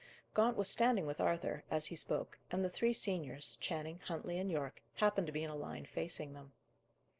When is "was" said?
0.57-0.67